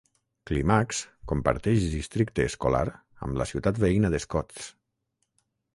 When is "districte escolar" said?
1.91-2.83